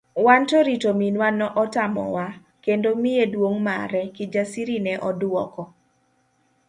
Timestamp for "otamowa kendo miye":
1.63-3.23